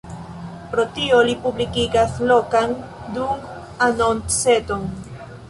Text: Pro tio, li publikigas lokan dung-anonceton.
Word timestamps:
Pro 0.69 0.85
tio, 0.95 1.19
li 1.27 1.35
publikigas 1.43 2.15
lokan 2.31 2.75
dung-anonceton. 3.19 4.91